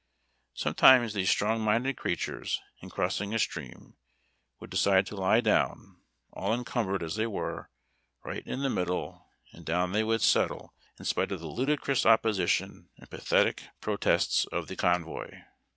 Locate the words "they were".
7.17-7.69